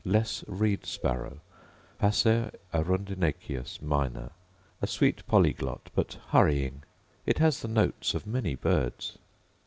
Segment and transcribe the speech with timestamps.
[0.03, 1.41] Less reed sparrow,
[1.99, 4.31] Passer arundinaceus minor:
[4.81, 6.81] A sweet polyglot, but hurrying:
[7.27, 9.19] it has the notes of many birds.